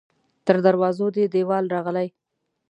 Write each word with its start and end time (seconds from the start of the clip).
تر 0.45 0.57
دروازو 0.65 1.05
دې 1.15 1.23
دیوال 1.33 1.65
راغلی 1.75 2.07